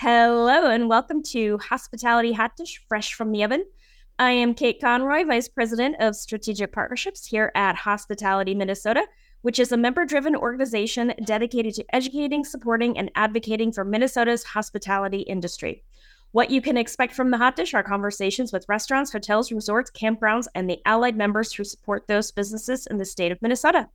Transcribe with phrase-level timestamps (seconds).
[0.00, 3.64] Hello, and welcome to Hospitality Hot Dish Fresh from the Oven.
[4.16, 9.04] I am Kate Conroy, Vice President of Strategic Partnerships here at Hospitality Minnesota,
[9.42, 15.22] which is a member driven organization dedicated to educating, supporting, and advocating for Minnesota's hospitality
[15.22, 15.82] industry.
[16.30, 20.46] What you can expect from the Hot Dish are conversations with restaurants, hotels, resorts, campgrounds,
[20.54, 23.88] and the allied members who support those businesses in the state of Minnesota.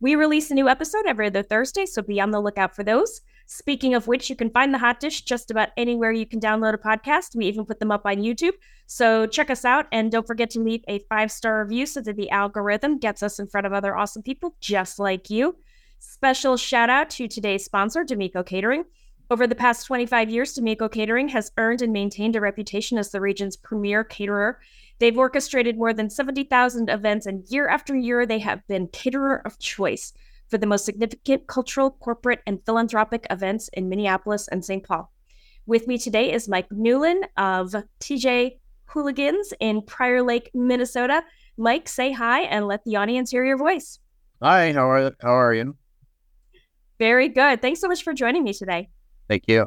[0.00, 3.20] We release a new episode every other Thursday, so be on the lookout for those.
[3.46, 6.74] Speaking of which, you can find the Hot Dish just about anywhere you can download
[6.74, 7.36] a podcast.
[7.36, 8.54] We even put them up on YouTube.
[8.86, 12.16] So check us out and don't forget to leave a five star review so that
[12.16, 15.56] the algorithm gets us in front of other awesome people just like you.
[15.98, 18.84] Special shout out to today's sponsor, D'Amico Catering.
[19.30, 23.20] Over the past 25 years, D'Amico Catering has earned and maintained a reputation as the
[23.20, 24.60] region's premier caterer.
[24.98, 29.58] They've orchestrated more than 70,000 events, and year after year, they have been caterer of
[29.58, 30.12] choice
[30.54, 34.84] for the most significant cultural, corporate, and philanthropic events in Minneapolis and St.
[34.84, 35.12] Paul.
[35.66, 41.24] With me today is Mike Newlin of TJ Hooligans in Prior Lake, Minnesota.
[41.56, 43.98] Mike, say hi and let the audience hear your voice.
[44.40, 45.76] Hi, how are how are you?
[47.00, 47.60] Very good.
[47.60, 48.90] Thanks so much for joining me today.
[49.26, 49.66] Thank you.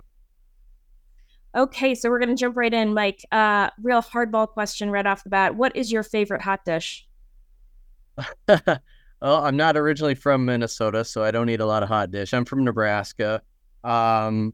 [1.54, 3.26] Okay, so we're going to jump right in, Mike.
[3.30, 5.54] Uh, real hardball question right off the bat.
[5.54, 7.06] What is your favorite hot dish?
[9.22, 12.34] well, I'm not originally from Minnesota, so I don't eat a lot of hot dish.
[12.34, 13.42] I'm from Nebraska.
[13.84, 14.54] Um,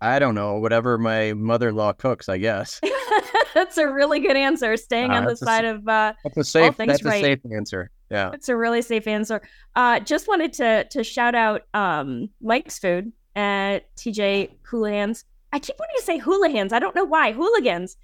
[0.00, 2.80] I don't know, whatever my mother-in-law cooks, I guess.
[3.54, 4.76] that's a really good answer.
[4.76, 6.76] Staying uh, on the side a, of uh, that's a safe.
[6.76, 7.22] that's right.
[7.22, 7.90] a safe answer.
[8.10, 9.40] Yeah, it's a really safe answer.
[9.74, 15.24] Uh, just wanted to to shout out um, Mike's Food at TJ Hooligans.
[15.52, 16.72] I keep wanting to say Hooligans.
[16.72, 17.32] I don't know why.
[17.32, 17.96] Hooligans.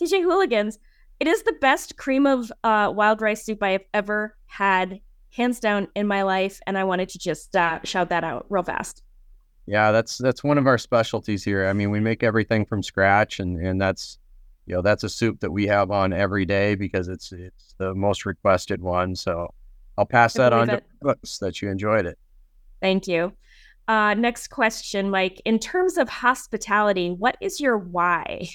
[0.00, 0.78] TJ Hooligans.
[1.18, 5.60] It is the best cream of uh, wild rice soup I have ever had, hands
[5.60, 6.60] down, in my life.
[6.66, 9.02] And I wanted to just uh, shout that out real fast.
[9.66, 11.66] Yeah, that's that's one of our specialties here.
[11.68, 14.18] I mean, we make everything from scratch, and and that's
[14.66, 17.94] you know that's a soup that we have on every day because it's it's the
[17.94, 19.14] most requested one.
[19.14, 19.52] So
[19.96, 20.84] I'll pass that on it.
[21.04, 22.18] to that you enjoyed it.
[22.80, 23.32] Thank you.
[23.86, 25.42] Uh, next question, Mike.
[25.44, 28.48] In terms of hospitality, what is your why?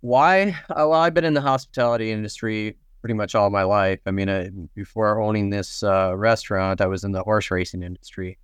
[0.00, 0.56] Why?
[0.70, 2.76] Uh, well, I've been in the hospitality industry
[3.08, 4.00] pretty much all my life.
[4.04, 8.36] I mean, uh, before owning this uh, restaurant, I was in the horse racing industry,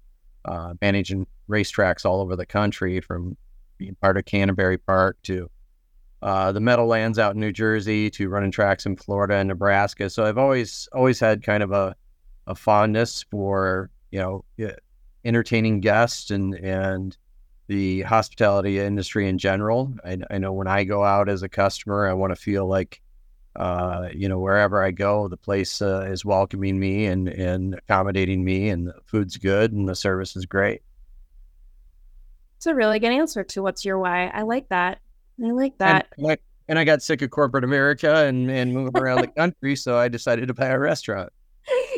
[0.47, 3.37] uh, managing racetracks all over the country, from
[3.77, 5.51] being part of Canterbury Park to
[6.23, 10.09] uh, the Meadowlands out in New Jersey to running tracks in Florida and Nebraska.
[10.09, 11.95] So I've always always had kind of a
[12.47, 14.47] a fondness for you know
[15.27, 17.19] entertaining guests and and
[17.67, 19.93] the hospitality industry in general.
[20.07, 23.03] I, I know when I go out as a customer, I want to feel like
[23.57, 28.45] uh, you know wherever I go, the place uh, is welcoming me and and accommodating
[28.45, 30.83] me, and the food's good and the service is great.
[32.57, 34.29] It's a really good answer to what's your why.
[34.29, 35.01] I like that.
[35.43, 36.09] I like that.
[36.17, 36.39] And, and, I,
[36.69, 40.09] and I got sick of corporate America and and moving around the country, so I
[40.09, 41.33] decided to buy a restaurant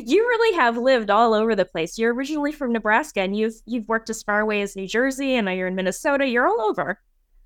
[0.04, 1.98] you really have lived all over the place.
[1.98, 5.46] You're originally from Nebraska and you've you've worked as far away as New Jersey and
[5.46, 6.26] now you're in Minnesota.
[6.26, 7.00] You're all over.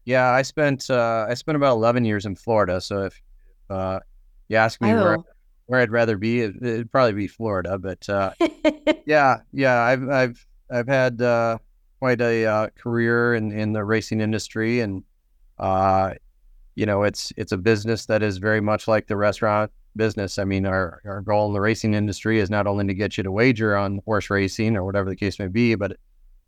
[0.05, 2.81] Yeah, I spent uh, I spent about 11 years in Florida.
[2.81, 3.21] So if
[3.71, 4.01] uh,
[4.49, 5.03] you ask me oh.
[5.03, 5.19] where
[5.67, 7.79] where I'd rather be, it, would probably be Florida.
[7.79, 8.33] But uh,
[9.07, 11.59] yeah, yeah, I've I've I've had uh,
[12.01, 15.05] quite a uh, career in in the racing industry, and
[15.59, 16.15] uh,
[16.75, 20.39] you know, it's it's a business that is very much like the restaurant business.
[20.39, 23.23] I mean, our, our goal in the racing industry is not only to get you
[23.23, 25.97] to wager on horse racing or whatever the case may be, but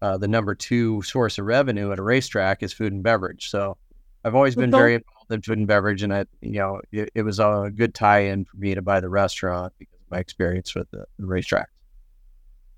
[0.00, 3.50] uh, the number two source of revenue at a racetrack is food and beverage.
[3.50, 3.76] So
[4.24, 7.38] I've always been very in food and beverage, and I, you know, it, it was
[7.38, 11.04] a good tie-in for me to buy the restaurant because of my experience with the,
[11.18, 11.68] the racetrack.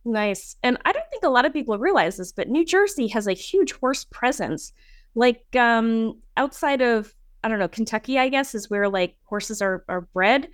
[0.04, 0.56] Nice.
[0.62, 3.32] And I don't think a lot of people realize this, but New Jersey has a
[3.32, 4.72] huge horse presence.
[5.14, 9.84] Like um, outside of I don't know, Kentucky, I guess, is where like horses are,
[9.86, 10.48] are bred.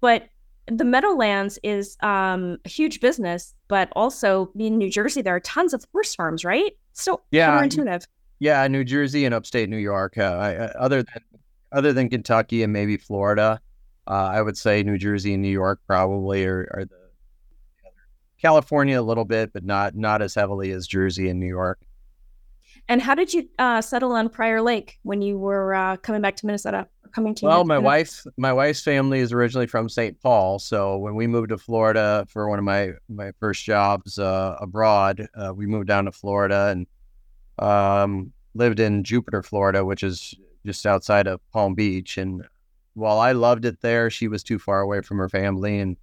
[0.00, 0.28] But
[0.66, 5.74] the Meadowlands is um, a huge business, but also in New Jersey, there are tons
[5.74, 6.72] of horse farms, right?
[6.94, 8.06] So yeah, counterintuitive.
[8.38, 10.16] Yeah, New Jersey and upstate New York.
[10.18, 11.22] Uh, I, other than
[11.72, 13.60] other than Kentucky and maybe Florida,
[14.06, 16.96] uh, I would say New Jersey and New York probably are, are the
[18.40, 21.80] California a little bit, but not not as heavily as Jersey and New York.
[22.90, 26.36] And how did you uh, settle on Prior Lake when you were uh, coming back
[26.36, 26.86] to Minnesota?
[27.12, 30.20] coming to well, my wife, my wife's family is originally from St.
[30.20, 34.56] Paul, so when we moved to Florida for one of my my first jobs uh,
[34.60, 36.86] abroad, uh, we moved down to Florida and
[37.58, 40.34] um, lived in Jupiter, Florida, which is
[40.66, 42.18] just outside of Palm Beach.
[42.18, 42.44] And
[42.94, 45.96] while I loved it there, she was too far away from her family and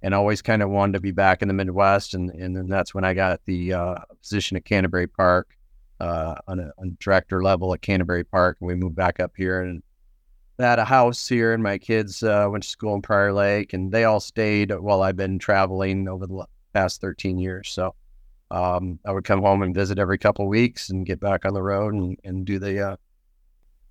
[0.00, 2.14] and always kind of wanted to be back in the Midwest.
[2.14, 5.56] And and then that's when I got the uh, position at Canterbury Park
[6.00, 9.62] uh, on a on director level at Canterbury Park, and we moved back up here
[9.62, 9.82] and
[10.58, 13.92] had a house here, and my kids uh, went to school in Prior Lake, and
[13.92, 17.68] they all stayed while I've been traveling over the past 13 years.
[17.70, 17.94] So
[18.50, 21.54] um, I would come home and visit every couple of weeks and get back on
[21.54, 22.96] the road and, and do the uh,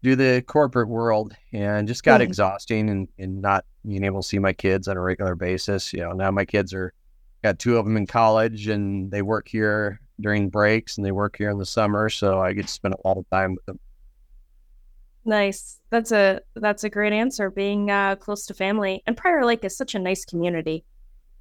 [0.03, 2.23] do the corporate world, and just got mm.
[2.23, 5.91] exhausting and, and not being able to see my kids on a regular basis.
[5.93, 6.93] You know, now my kids are
[7.43, 11.37] got two of them in college, and they work here during breaks, and they work
[11.37, 13.79] here in the summer, so I get to spend a lot of time with them.
[15.25, 15.79] Nice.
[15.89, 17.51] That's a that's a great answer.
[17.51, 20.85] Being uh, close to family and Prior Lake is such a nice community.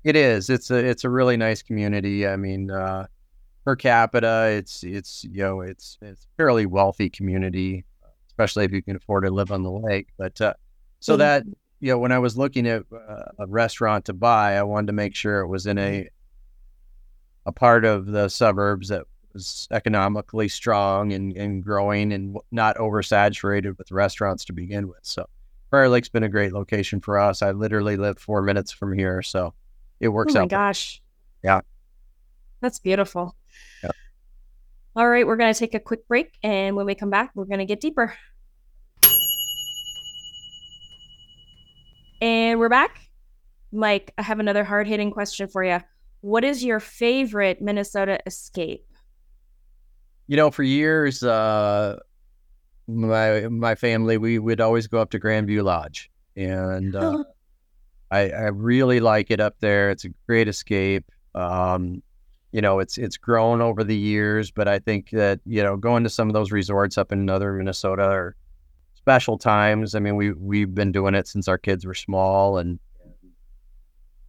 [0.07, 0.51] It is.
[0.51, 2.29] It's a it's a really nice community.
[2.29, 3.09] I mean, uh,
[3.65, 7.85] per capita, it's it's you know it's it's a fairly wealthy community,
[8.29, 10.07] especially if you can afford to live on the lake.
[10.17, 10.55] But uh,
[11.01, 11.19] so mm-hmm.
[11.19, 11.43] that
[11.81, 14.93] you know, when I was looking at uh, a restaurant to buy, I wanted to
[14.93, 16.09] make sure it was in a
[17.45, 23.77] a part of the suburbs that was economically strong and, and growing and not oversaturated
[23.77, 25.01] with restaurants to begin with.
[25.03, 25.27] So
[25.69, 27.43] Prior Lake's been a great location for us.
[27.43, 29.53] I literally live four minutes from here, so
[30.01, 30.39] it works out.
[30.39, 30.51] oh my out.
[30.51, 31.03] gosh.
[31.43, 31.61] Yeah.
[32.61, 33.37] That's beautiful.
[33.83, 33.91] Yeah.
[34.95, 36.37] All right, we're going to take a quick break.
[36.43, 38.15] And when we come back, we're going to get deeper.
[42.21, 43.01] And we're back.
[43.73, 45.81] Mike, I have another hard hitting question for you.
[46.23, 48.87] What is your favorite Minnesota escape?
[50.27, 51.99] you know, for years, uh,
[52.89, 57.25] my my family we would always go up to Grandview Lodge, and uh,
[58.11, 59.91] I, I really like it up there.
[59.91, 61.05] It's a great escape.
[61.35, 62.03] Um,
[62.53, 66.05] you know, it's it's grown over the years, but I think that you know going
[66.05, 68.37] to some of those resorts up in northern Minnesota are
[68.95, 69.95] special times.
[69.95, 72.79] I mean, we we've been doing it since our kids were small, and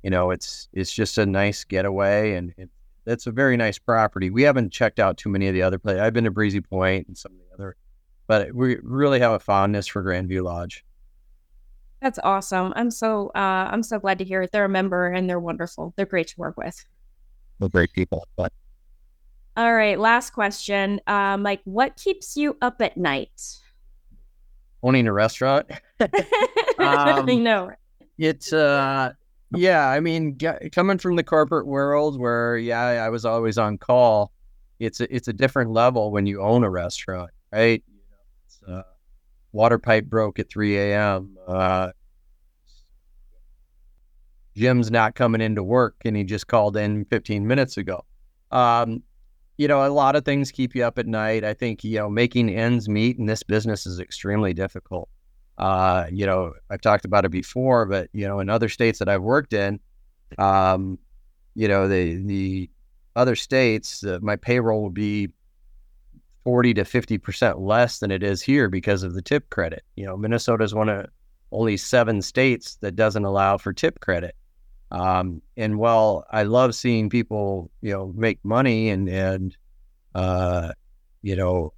[0.04, 2.70] you know, it's it's just a nice getaway, and it,
[3.06, 4.30] that's a very nice property.
[4.30, 6.02] We haven't checked out too many of the other places.
[6.02, 7.76] I've been to Breezy Point and some of the other,
[8.28, 10.84] but we really have a fondness for Grandview Lodge.
[12.02, 12.74] That's awesome.
[12.76, 14.52] I'm so uh, I'm so glad to hear it.
[14.52, 15.94] They're a member and they're wonderful.
[15.96, 16.86] They're great to work with.
[17.60, 18.28] They're great people.
[18.36, 18.54] But
[19.56, 21.62] all right, last question, uh, Mike.
[21.64, 23.58] What keeps you up at night?
[24.84, 25.72] Owning a restaurant.
[26.00, 26.10] um,
[26.78, 27.72] I know.
[28.20, 29.14] It's uh,
[29.56, 30.38] yeah, I mean,
[30.72, 34.32] coming from the corporate world where yeah, I was always on call.
[34.80, 37.84] It's a, it's a different level when you own a restaurant, right?
[37.88, 38.84] You know, uh,
[39.58, 41.36] water pipe broke at 3 a.m.
[41.48, 41.90] Uh,
[44.56, 48.06] Jim's not coming into work, and he just called in 15 minutes ago.
[48.52, 49.02] Um,
[49.58, 51.44] you know, a lot of things keep you up at night.
[51.44, 55.10] I think you know making ends meet in this business is extremely difficult.
[55.58, 59.10] Uh, you know, I've talked about it before, but you know, in other states that
[59.10, 59.80] I've worked in,
[60.38, 61.00] um,
[61.56, 62.70] you know, the the
[63.16, 65.30] other states, uh, my payroll would be
[66.48, 69.84] forty to fifty percent less than it is here because of the tip credit.
[69.98, 71.08] You know, Minnesota is one of
[71.52, 74.34] only seven states that doesn't allow for tip credit.
[74.90, 79.58] Um, and while I love seeing people, you know, make money and and
[80.16, 80.72] uh,
[81.22, 81.74] you know,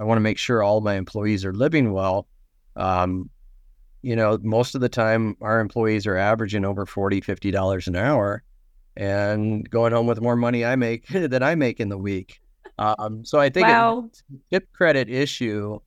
[0.00, 2.26] I want to make sure all my employees are living well.
[2.76, 3.28] Um,
[4.00, 8.42] you know, most of the time our employees are averaging over 40 $50 an hour
[8.96, 12.40] and going home with more money I make than I make in the week.
[12.78, 14.08] Um, so I think wow.
[14.50, 15.78] tip credit issue,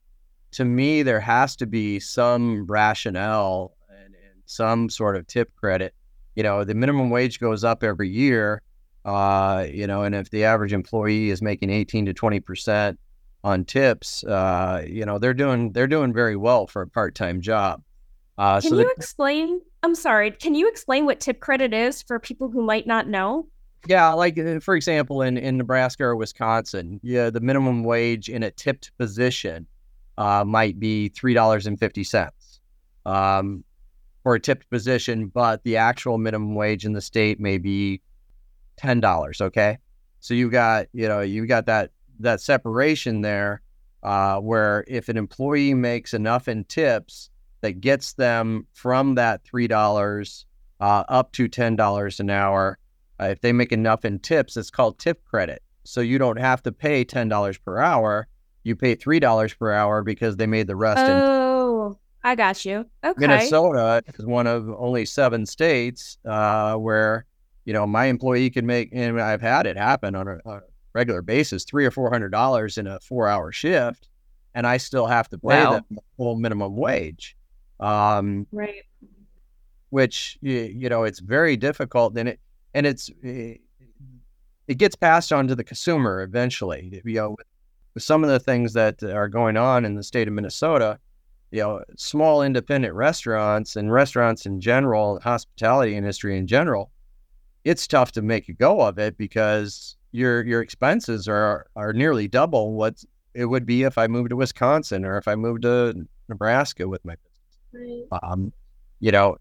[0.51, 5.93] to me, there has to be some rationale and, and, some sort of tip credit.
[6.35, 8.62] You know, the minimum wage goes up every year.
[9.03, 13.00] Uh, you know, and if the average employee is making 18 to 20 percent
[13.43, 17.41] on tips, uh, you know, they're doing they're doing very well for a part time
[17.41, 17.81] job.
[18.38, 19.62] Uh, can so you the, explain?
[19.83, 20.31] I'm sorry.
[20.31, 23.47] Can you explain what tip credit is for people who might not know?
[23.88, 28.44] Yeah, like uh, for example, in in Nebraska or Wisconsin, yeah, the minimum wage in
[28.44, 29.65] a tipped position
[30.17, 32.60] uh, might be three dollars and fifty cents
[33.06, 33.63] um,
[34.24, 38.01] for a tipped position, but the actual minimum wage in the state may be
[38.75, 39.39] ten dollars.
[39.39, 39.77] Okay,
[40.20, 43.62] so you got you know you've got that that separation there,
[44.03, 47.29] uh, where if an employee makes enough in tips
[47.62, 50.46] that gets them from that three dollars
[50.82, 52.77] uh, up to ten dollars an hour,
[53.19, 55.62] uh, if they make enough in tips, it's called tip credit.
[55.83, 58.27] So you don't have to pay ten dollars per hour.
[58.63, 61.00] You pay three dollars per hour because they made the rest.
[61.00, 62.86] Oh, in- I got you.
[63.05, 63.27] Okay.
[63.27, 67.25] Minnesota is one of only seven states uh, where
[67.63, 70.62] you know my employee can make, and I've had it happen on a, a
[70.93, 74.09] regular basis, three or four hundred dollars in a four hour shift,
[74.53, 75.71] and I still have to pay wow.
[75.74, 77.38] them the full minimum wage.
[77.79, 78.83] Um, right.
[79.89, 82.41] Which you know it's very difficult, and it
[82.77, 83.60] and it's it,
[84.67, 87.01] it gets passed on to the consumer eventually.
[87.03, 90.34] You know, with, some of the things that are going on in the state of
[90.36, 91.00] Minnesota,
[91.50, 96.91] you know, small independent restaurants and restaurants in general, hospitality industry in general,
[97.63, 102.27] it's tough to make a go of it because your your expenses are are nearly
[102.27, 103.03] double what
[103.34, 107.03] it would be if I moved to Wisconsin or if I moved to Nebraska with
[107.03, 108.07] my business.
[108.12, 108.19] Right.
[108.22, 108.53] Um,
[109.00, 109.38] you know,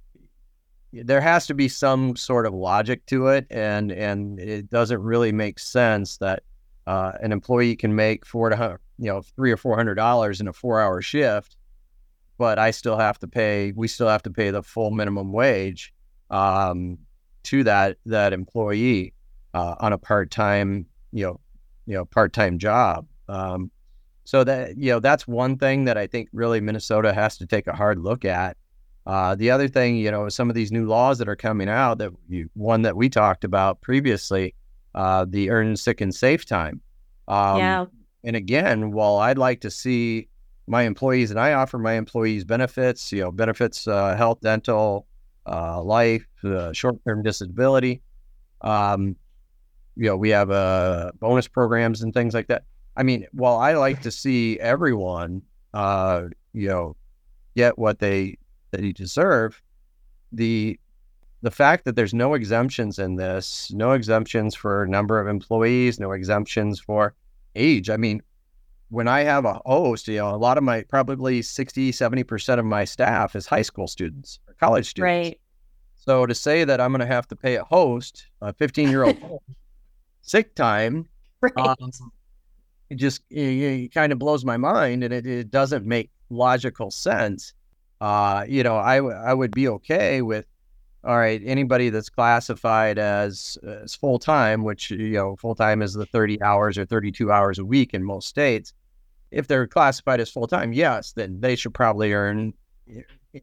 [1.05, 5.33] there has to be some sort of logic to it, and and it doesn't really
[5.33, 6.43] make sense that
[6.87, 10.49] uh, an employee can make four to you know three or four hundred dollars in
[10.49, 11.57] a four hour shift,
[12.39, 13.73] but I still have to pay.
[13.75, 15.93] We still have to pay the full minimum wage
[16.31, 16.99] um,
[17.45, 19.13] to that that employee
[19.55, 21.41] uh, on a part time you know
[21.87, 23.07] you know part time job.
[23.29, 23.71] Um,
[24.25, 27.67] so that you know that's one thing that I think really Minnesota has to take
[27.67, 28.57] a hard look at.
[29.07, 31.99] Uh, the other thing, you know, some of these new laws that are coming out
[31.99, 34.55] that you, one that we talked about previously,
[34.95, 36.81] uh, the earn sick and safe time.
[37.29, 37.85] Um, yeah.
[38.25, 40.29] And again, while I'd like to see
[40.67, 45.07] my employees and I offer my employees benefits, you know, benefits, uh, health, dental,
[45.47, 48.03] uh, life, uh, short-term disability.
[48.63, 49.15] Um,
[49.95, 52.65] you know, we have uh, bonus programs and things like that.
[52.97, 56.23] I mean, while I like to see everyone, uh,
[56.53, 56.97] you know,
[57.55, 58.39] get what they
[58.71, 59.61] that they deserve,
[60.33, 60.79] the
[61.43, 66.13] the fact that there's no exemptions in this, no exemptions for number of employees, no
[66.13, 67.15] exemptions for
[67.55, 67.91] age.
[67.91, 68.23] I mean,
[68.89, 72.65] when I have a host, you know, a lot of my probably 60, 70% of
[72.65, 75.29] my staff is high school students or college students.
[75.29, 75.41] Right.
[75.95, 79.05] So to say that I'm going to have to pay a host, a 15 year
[79.05, 79.17] old
[80.23, 81.09] sick time,
[81.41, 81.53] right.
[81.57, 81.91] um,
[82.91, 86.91] it just it, it kind of blows my mind and it, it doesn't make logical
[86.91, 87.55] sense.
[88.01, 90.47] Uh, you know, I, I would be okay with,
[91.05, 95.95] all right, anybody that's classified as, as full time, which, you know, full time is
[95.95, 98.73] the 30 hours or 32 hours a week in most states.
[99.31, 102.55] If they're classified as full time, yes, then they should probably earn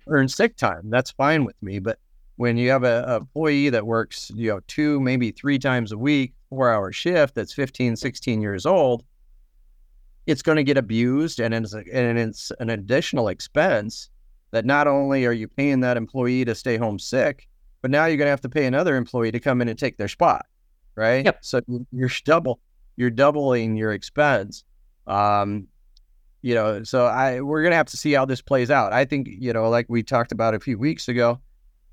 [0.08, 0.90] earn sick time.
[0.90, 1.80] That's fine with me.
[1.80, 2.00] But
[2.38, 5.98] when you have a, a employee that works, you know, two, maybe three times a
[5.98, 9.04] week, four hour shift that's 15, 16 years old,
[10.26, 14.10] it's going to get abused and it's, and it's an additional expense
[14.54, 17.48] that not only are you paying that employee to stay home sick,
[17.82, 19.98] but now you're going to have to pay another employee to come in and take
[19.98, 20.46] their spot,
[20.96, 21.26] right?
[21.26, 21.40] Yep.
[21.42, 22.60] So you're double,
[22.96, 24.64] you're doubling your expense.
[25.08, 25.68] Um,
[26.44, 28.94] you know, so I we're going to have to see how this plays out.
[28.94, 31.42] I think, you know, like we talked about a few weeks ago,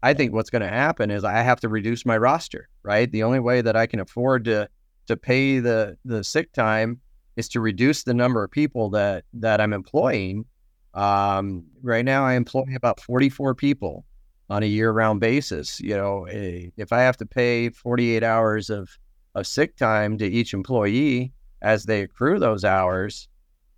[0.03, 3.11] I think what's going to happen is I have to reduce my roster, right?
[3.11, 4.69] The only way that I can afford to
[5.07, 7.01] to pay the the sick time
[7.37, 10.45] is to reduce the number of people that that I'm employing.
[10.95, 14.05] Um, right now, I employ about 44 people
[14.49, 15.81] on a year-round basis.
[15.81, 18.99] You know, eh, if I have to pay 48 hours of
[19.37, 21.33] of sick time to each employee
[21.63, 23.29] as they accrue those hours,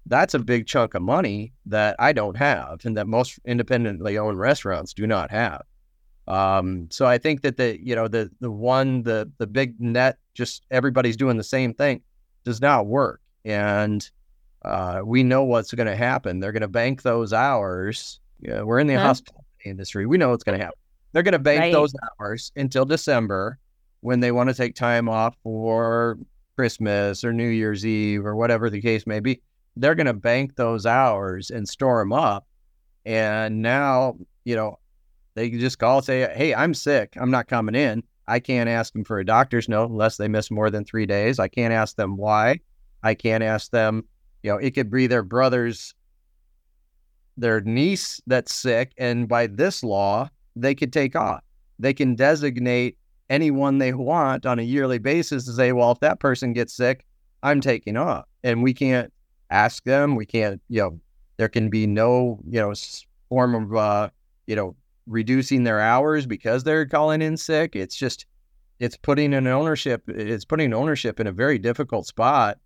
[0.07, 4.39] that's a big chunk of money that I don't have, and that most independently owned
[4.39, 5.63] restaurants do not have.
[6.27, 10.19] Um, so I think that the you know the the one the the big net
[10.35, 12.01] just everybody's doing the same thing
[12.45, 14.09] does not work and
[14.65, 16.41] uh, we know what's going to happen.
[16.41, 18.21] They're going to bank those hours.
[18.41, 19.07] Yeah, we're in the huh?
[19.07, 20.07] hospitality industry.
[20.07, 20.79] We know what's going to happen.
[21.13, 21.73] They're going to bank right.
[21.73, 23.59] those hours until December
[24.01, 26.19] when they want to take time off for
[26.57, 29.41] Christmas or New Year's Eve or whatever the case may be.
[29.77, 32.47] They're going to bank those hours and store them up.
[33.05, 34.79] And now, you know,
[35.35, 37.15] they can just call and say, Hey, I'm sick.
[37.17, 38.03] I'm not coming in.
[38.29, 41.39] I can't ask them for a doctor's note unless they miss more than three days.
[41.39, 42.61] I can't ask them why.
[43.03, 44.05] I can't ask them,
[44.43, 45.95] you know, it could be their brother's,
[47.37, 48.93] their niece that's sick.
[48.99, 51.43] And by this law, they could take off.
[51.79, 52.99] They can designate
[53.31, 57.05] anyone they want on a yearly basis to say, well, if that person gets sick,
[57.43, 58.25] I'm taking off.
[58.45, 59.13] And we can't
[59.51, 60.17] ask them.
[60.17, 61.01] We can't, you know,
[61.39, 62.75] there can be no, you know,
[63.29, 64.11] form of, uh,
[64.47, 67.75] you know, reducing their hours because they're calling in sick.
[67.75, 68.27] It's just,
[68.79, 72.59] it's putting an ownership, it's putting ownership in a very difficult spot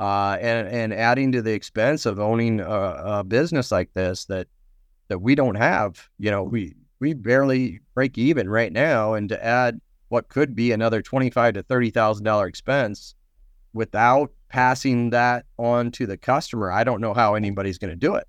[0.00, 2.70] uh, and and adding to the expense of owning a,
[3.04, 4.48] a, business like this that
[5.08, 6.08] that we don't have.
[6.18, 9.78] You know, we we barely break even right now, and to add
[10.08, 13.14] what could be another twenty five to thirty thousand dollar expense
[13.74, 18.14] without passing that on to the customer, I don't know how anybody's going to do
[18.14, 18.26] it.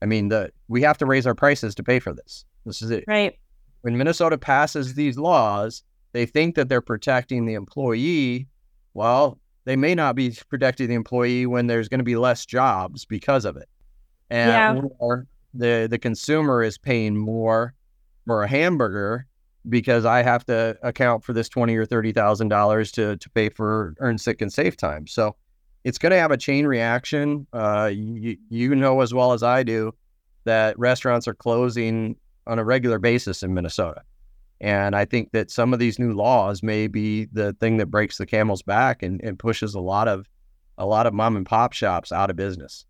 [0.00, 2.46] I mean, the we have to raise our prices to pay for this.
[2.64, 3.04] This is it.
[3.06, 3.38] Right.
[3.82, 5.82] When Minnesota passes these laws,
[6.12, 8.48] they think that they're protecting the employee.
[8.94, 13.04] Well, they may not be protecting the employee when there's going to be less jobs
[13.04, 13.68] because of it.
[14.30, 14.88] And yeah.
[14.98, 17.74] or the the consumer is paying more
[18.26, 19.26] for a hamburger
[19.68, 23.48] because I have to account for this twenty or thirty thousand dollars to to pay
[23.48, 25.06] for earn sick and safe time.
[25.06, 25.36] So
[25.84, 27.46] it's going to have a chain reaction.
[27.52, 29.94] Uh, you, you know as well as I do
[30.44, 32.16] that restaurants are closing
[32.46, 34.02] on a regular basis in Minnesota.
[34.60, 38.18] And I think that some of these new laws may be the thing that breaks
[38.18, 40.28] the camel's back and, and pushes a lot of
[40.78, 42.84] a lot of mom and pop shops out of business.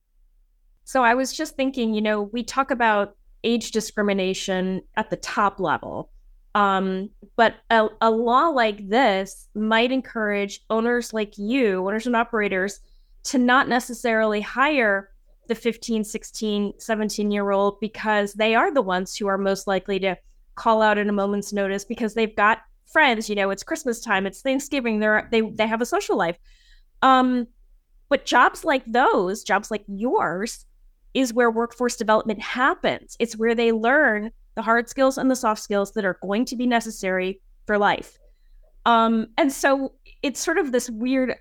[0.84, 5.60] So I was just thinking, you know, we talk about age discrimination at the top
[5.60, 6.10] level.
[6.54, 12.80] Um, but a, a law like this might encourage owners like you, owners and operators,
[13.24, 15.10] to not necessarily hire
[15.48, 19.98] the 15, 16, 17 year old because they are the ones who are most likely
[19.98, 20.16] to
[20.54, 24.26] call out at a moment's notice because they've got friends, you know, it's Christmas time,
[24.26, 26.38] it's Thanksgiving, they're they they have a social life.
[27.02, 27.46] Um,
[28.08, 30.66] but jobs like those, jobs like yours,
[31.14, 33.16] is where workforce development happens.
[33.18, 36.56] It's where they learn the hard skills and the soft skills that are going to
[36.56, 38.18] be necessary for life.
[38.86, 41.36] Um, and so it's sort of this weird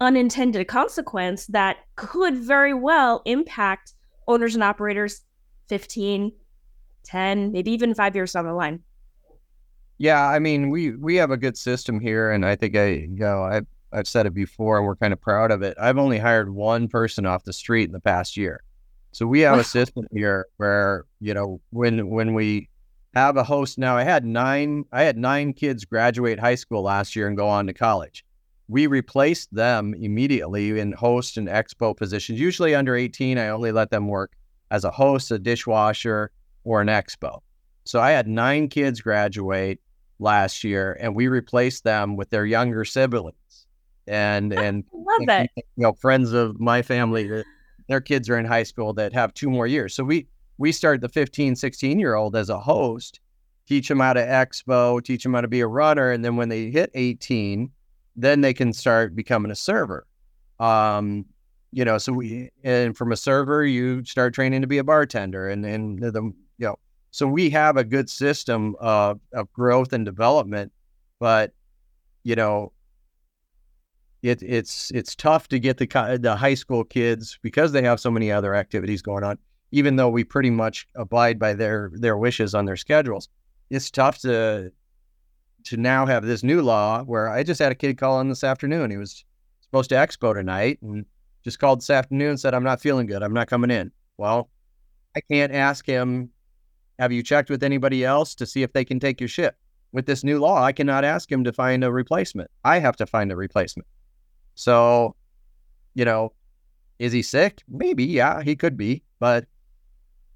[0.00, 3.94] unintended consequence that could very well impact
[4.26, 5.22] owners and operators
[5.68, 6.32] 15,
[7.04, 8.80] 10, maybe even five years down the line.
[9.98, 13.08] Yeah, I mean, we we have a good system here, and I think I, you
[13.08, 15.76] know, I've I've said it before, and we're kind of proud of it.
[15.80, 18.62] I've only hired one person off the street in the past year.
[19.12, 22.68] So we have a system here where, you know, when when we
[23.14, 27.14] have a host now, I had nine I had nine kids graduate high school last
[27.14, 28.24] year and go on to college.
[28.66, 32.40] We replaced them immediately in host and expo positions.
[32.40, 34.32] Usually under 18, I only let them work
[34.72, 36.32] as a host, a dishwasher,
[36.64, 37.40] or an expo.
[37.84, 39.80] So I had nine kids graduate
[40.18, 43.66] last year and we replaced them with their younger siblings
[44.06, 47.44] and and love that you know friends of my family
[47.88, 49.94] their kids are in high school that have two more years.
[49.94, 50.26] So we
[50.58, 53.20] we start the 15, 16 year old as a host,
[53.66, 56.48] teach them how to expo, teach them how to be a runner, and then when
[56.48, 57.70] they hit 18,
[58.16, 60.06] then they can start becoming a server.
[60.60, 61.26] Um,
[61.72, 65.48] you know, so we and from a server, you start training to be a bartender,
[65.48, 66.78] and and the you know,
[67.10, 70.72] so we have a good system of of growth and development,
[71.20, 71.52] but
[72.22, 72.72] you know,
[74.22, 78.10] it, it's it's tough to get the the high school kids because they have so
[78.10, 79.38] many other activities going on.
[79.70, 83.28] Even though we pretty much abide by their their wishes on their schedules,
[83.70, 84.72] it's tough to
[85.64, 88.44] to now have this new law where I just had a kid call in this
[88.44, 88.90] afternoon.
[88.90, 89.24] He was
[89.62, 91.06] supposed to expo tonight and
[91.42, 93.22] just called this afternoon and said, I'm not feeling good.
[93.22, 93.90] I'm not coming in.
[94.16, 94.50] Well,
[95.16, 96.30] I can't ask him,
[96.98, 99.56] Have you checked with anybody else to see if they can take your shift?
[99.92, 102.50] With this new law, I cannot ask him to find a replacement.
[102.64, 103.86] I have to find a replacement.
[104.54, 105.14] So,
[105.94, 106.32] you know,
[106.98, 107.62] is he sick?
[107.68, 109.46] Maybe, yeah, he could be, but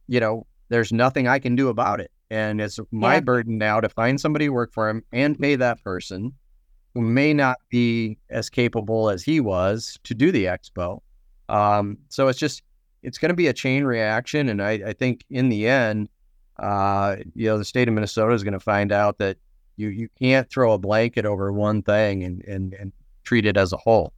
[0.07, 2.11] you know, there's nothing I can do about it.
[2.31, 3.21] And it's my yeah.
[3.21, 6.33] burden now to find somebody to work for him and pay that person
[6.95, 11.01] who may not be as capable as he was to do the expo.
[11.49, 12.63] Um, so it's just
[13.03, 16.09] it's going to be a chain reaction, and I, I think in the end,
[16.59, 19.37] uh, you know, the state of Minnesota is going to find out that
[19.77, 22.93] you you can't throw a blanket over one thing and and and
[23.25, 24.13] treat it as a whole.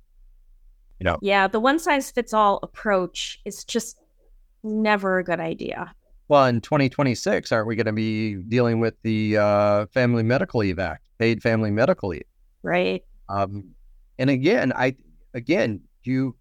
[0.99, 1.19] You know.
[1.23, 3.99] Yeah, the one size fits all approach is just
[4.63, 5.95] never a good idea.
[6.29, 10.79] Well, in 2026, aren't we going to be dealing with the uh, Family Medical Leave
[10.79, 12.23] Act, paid family medical leave?
[12.63, 13.03] Right.
[13.29, 13.75] Um,
[14.19, 14.95] and again, I
[15.35, 16.37] again, you,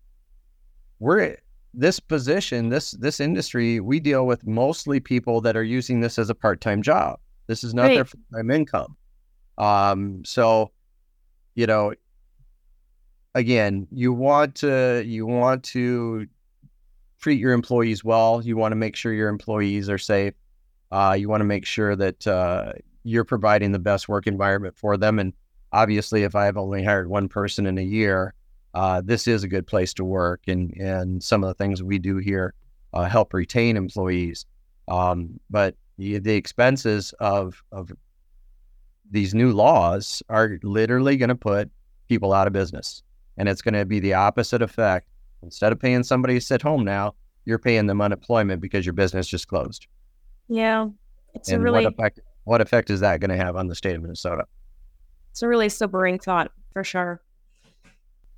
[1.00, 1.38] we're
[1.74, 6.30] this position, this this industry, we deal with mostly people that are using this as
[6.30, 7.20] a part time job.
[7.48, 7.96] This is not right.
[7.96, 8.96] their full time income.
[9.58, 10.72] Um, so,
[11.56, 11.94] you know,
[13.36, 16.28] again, you want to you want to
[17.20, 18.42] treat your employees well.
[18.44, 20.34] You want to make sure your employees are safe.
[20.92, 24.98] Uh, you want to make sure that uh, you're providing the best work environment for
[24.98, 25.20] them.
[25.20, 25.34] And
[25.72, 28.34] obviously, if I've only hired one person in a year,
[28.74, 30.42] uh, this is a good place to work.
[30.48, 32.54] And and some of the things we do here
[32.94, 34.46] uh, help retain employees.
[34.88, 37.92] Um, but the, the expenses of of
[39.12, 41.70] these new laws are literally going to put
[42.08, 43.04] people out of business
[43.40, 45.08] and it's going to be the opposite effect.
[45.42, 49.26] Instead of paying somebody to sit home now, you're paying them unemployment because your business
[49.26, 49.88] just closed.
[50.50, 50.90] Yeah,
[51.34, 53.76] it's and a really what effect, what effect is that going to have on the
[53.76, 54.46] state of Minnesota?
[55.32, 57.22] It's a really sobering thought for sure.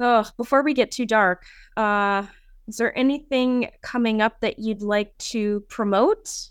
[0.02, 1.46] Oh, before we get too dark,
[1.78, 2.26] uh,
[2.68, 6.50] is there anything coming up that you'd like to promote?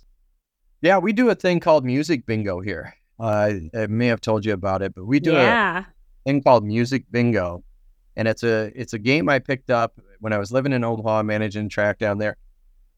[0.82, 2.94] Yeah, we do a thing called Music Bingo here.
[3.18, 5.80] Uh, I may have told you about it, but we do yeah.
[5.80, 5.84] a
[6.24, 7.62] thing called Music Bingo
[8.16, 11.22] and it's a it's a game I picked up when I was living in Omaha,
[11.22, 12.36] managing track down there.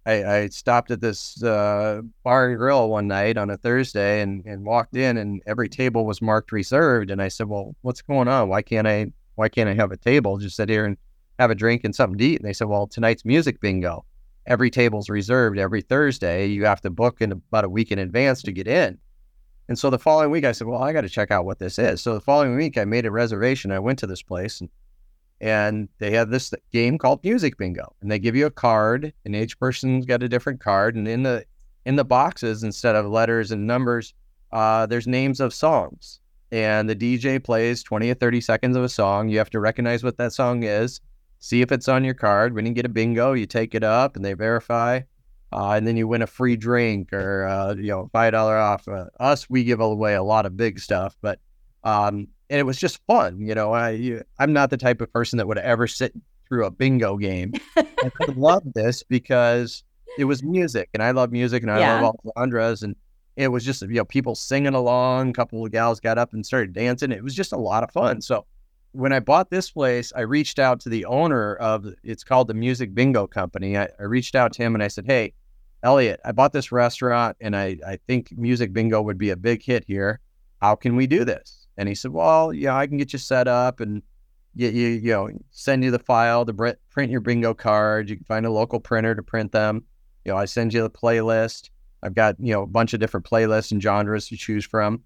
[0.04, 4.44] I, I stopped at this uh, bar and grill one night on a Thursday and,
[4.46, 7.12] and walked in, and every table was marked reserved.
[7.12, 8.48] And I said, "Well, what's going on?
[8.48, 10.38] Why can't I why can't I have a table?
[10.38, 10.96] Just sit here and
[11.38, 12.40] have a drink and something to eat.
[12.40, 14.04] And they said, well, tonight's music bingo.
[14.46, 16.46] Every table's reserved every Thursday.
[16.46, 18.98] You have to book in about a week in advance to get in.
[19.68, 21.78] And so the following week, I said, well, I got to check out what this
[21.78, 22.00] is.
[22.02, 23.70] So the following week, I made a reservation.
[23.70, 24.68] I went to this place and,
[25.40, 27.94] and they have this game called Music Bingo.
[28.00, 30.96] And they give you a card, and each person's got a different card.
[30.96, 31.44] And in the
[31.84, 34.14] in the boxes, instead of letters and numbers,
[34.52, 36.20] uh, there's names of songs.
[36.52, 39.28] And the DJ plays 20 or 30 seconds of a song.
[39.28, 41.00] You have to recognize what that song is
[41.42, 42.54] see if it's on your card.
[42.54, 45.00] When you get a bingo, you take it up and they verify,
[45.52, 48.88] uh, and then you win a free drink or uh, you know five dollar off.
[48.88, 51.38] Uh, us, we give away a lot of big stuff, but
[51.84, 53.40] um, and it was just fun.
[53.40, 56.14] You know, I I'm not the type of person that would ever sit
[56.48, 57.52] through a bingo game.
[57.76, 59.82] I love this because
[60.16, 62.00] it was music, and I love music, and I yeah.
[62.00, 62.94] love all genres, and
[63.36, 65.30] it was just you know people singing along.
[65.30, 67.12] A couple of gals got up and started dancing.
[67.12, 68.20] It was just a lot of fun.
[68.20, 68.46] So
[68.92, 72.54] when I bought this place, I reached out to the owner of it's called the
[72.54, 73.76] Music Bingo Company.
[73.76, 75.32] I, I, reached out to him and I said, Hey,
[75.82, 79.62] Elliot, I bought this restaurant and I, I think Music Bingo would be a big
[79.62, 80.20] hit here.
[80.60, 81.66] How can we do this?
[81.78, 84.02] And he said, Well, yeah, I can get you set up and
[84.56, 88.10] get you, you know, send you the file to print your bingo cards.
[88.10, 89.84] You can find a local printer to print them.
[90.24, 91.70] You know, I send you the playlist.
[92.02, 95.02] I've got, you know, a bunch of different playlists and genres to choose from.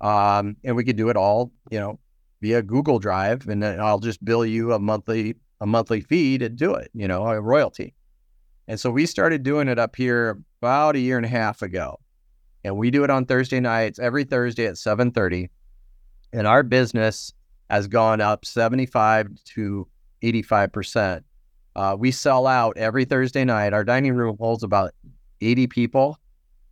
[0.00, 1.98] Um, and we could do it all, you know,
[2.40, 6.74] via Google Drive, and I'll just bill you a monthly a monthly fee to do
[6.74, 6.90] it.
[6.94, 7.94] You know, a royalty.
[8.68, 11.98] And so we started doing it up here about a year and a half ago,
[12.64, 15.50] and we do it on Thursday nights every Thursday at seven thirty.
[16.32, 17.32] And our business
[17.70, 19.88] has gone up seventy five to
[20.22, 21.24] eighty five percent.
[21.74, 23.72] Uh, we sell out every Thursday night.
[23.72, 24.92] Our dining room holds about
[25.40, 26.18] 80 people.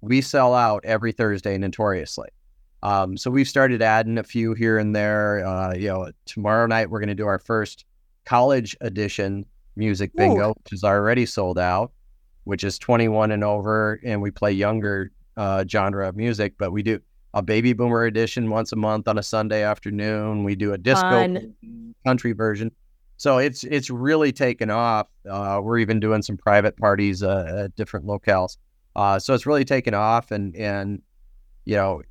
[0.07, 2.29] We sell out every Thursday notoriously.
[2.83, 5.45] Um, so we've started adding a few here and there.
[5.45, 7.85] Uh, you know, tomorrow night we're going to do our first
[8.25, 10.55] college edition music bingo, Ooh.
[10.63, 11.91] which is already sold out,
[12.45, 16.55] which is 21 and over, and we play younger uh, genre of music.
[16.57, 17.01] But we do
[17.35, 20.45] a baby boomer edition once a month on a Sunday afternoon.
[20.45, 21.95] We do a disco Fun.
[22.05, 22.71] country version.
[23.17, 25.09] So it's it's really taken off.
[25.29, 28.59] Uh, we're even doing some private parties uh, at different locales.
[28.97, 31.03] Uh, so it's really taken off, and and
[31.65, 32.03] you know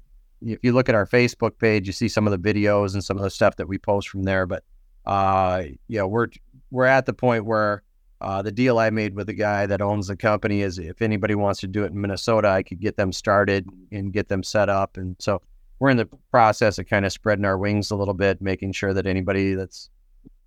[0.41, 3.17] if you look at our Facebook page, you see some of the videos and some
[3.17, 4.45] of the stuff that we post from there.
[4.45, 4.63] But
[5.05, 6.27] uh, you know, we're
[6.71, 7.83] we're at the point where
[8.21, 11.35] uh, the deal I made with the guy that owns the company is if anybody
[11.35, 14.69] wants to do it in Minnesota, I could get them started and get them set
[14.69, 14.97] up.
[14.97, 15.41] And so
[15.79, 18.93] we're in the process of kind of spreading our wings a little bit, making sure
[18.93, 19.89] that anybody that's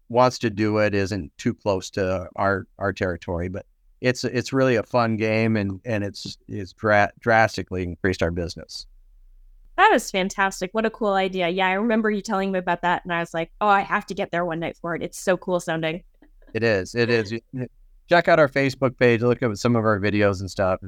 [0.08, 3.48] wants to do it isn't too close to our our territory.
[3.48, 3.66] But
[4.00, 8.86] it's it's really a fun game, and and it's it's dra- drastically increased our business.
[9.76, 10.70] That is fantastic.
[10.72, 11.48] What a cool idea.
[11.48, 14.06] Yeah, I remember you telling me about that, and I was like, oh, I have
[14.06, 15.02] to get there one night for it.
[15.02, 16.02] It's so cool sounding.
[16.54, 16.94] It is.
[16.94, 17.32] It is.
[18.08, 19.20] Check out our Facebook page.
[19.20, 20.80] Look at some of our videos and stuff.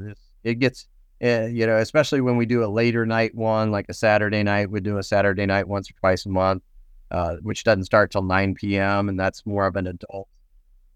[0.42, 0.86] It gets,
[1.22, 4.70] uh, you know, especially when we do a later night one, like a Saturday night.
[4.70, 6.62] We do a Saturday night once or twice a month,
[7.10, 9.08] uh, which doesn't start till 9 p.m.
[9.08, 10.28] And that's more of an adult,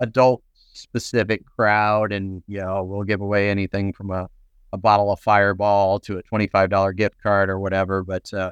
[0.00, 0.42] adult
[0.74, 2.12] specific crowd.
[2.12, 4.28] And, you know, we'll give away anything from a
[4.74, 8.02] a bottle of Fireball to a $25 gift card or whatever.
[8.02, 8.50] But uh,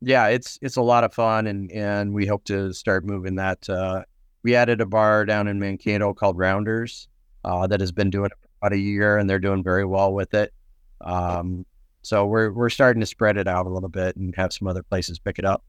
[0.00, 3.68] yeah, it's it's a lot of fun, and and we hope to start moving that.
[3.68, 4.04] Uh,
[4.44, 7.08] we added a bar down in Mankato called Rounders
[7.44, 10.32] uh, that has been doing it about a year, and they're doing very well with
[10.32, 10.54] it.
[11.00, 11.66] Um,
[12.02, 14.82] so we're we're starting to spread it out a little bit and have some other
[14.84, 15.64] places pick it up.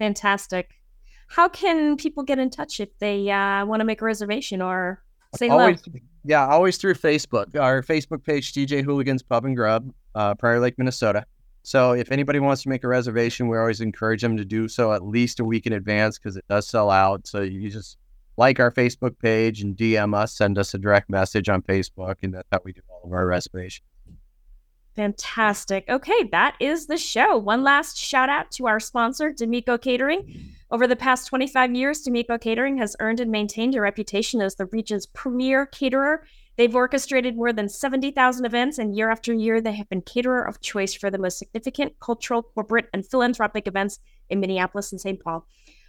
[0.00, 0.70] Fantastic.
[1.28, 5.04] How can people get in touch if they uh, want to make a reservation or
[5.36, 5.98] say always, hello?
[6.24, 7.58] Yeah, always through Facebook.
[7.58, 11.24] Our Facebook page, TJ Hooligans Pub and Grub, uh, Prior Lake, Minnesota.
[11.62, 14.92] So if anybody wants to make a reservation, we always encourage them to do so
[14.92, 17.26] at least a week in advance because it does sell out.
[17.26, 17.98] So you just
[18.36, 22.32] like our Facebook page and DM us, send us a direct message on Facebook, and
[22.34, 23.84] that's how we do all of our reservations.
[24.96, 25.84] Fantastic.
[25.88, 27.36] Okay, that is the show.
[27.36, 30.54] One last shout out to our sponsor, D'Amico Catering.
[30.72, 34.66] Over the past 25 years, D'Amico Catering has earned and maintained a reputation as the
[34.66, 36.24] region's premier caterer.
[36.56, 40.60] They've orchestrated more than 70,000 events, and year after year, they have been caterer of
[40.60, 45.20] choice for the most significant cultural, corporate, and philanthropic events in Minneapolis and St.
[45.20, 45.44] Paul.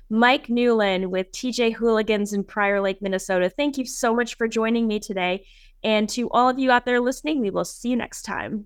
[0.09, 3.51] Mike Newlin with TJ Hooligans in Prior Lake, Minnesota.
[3.51, 5.45] Thank you so much for joining me today.
[5.83, 8.65] And to all of you out there listening, we will see you next time.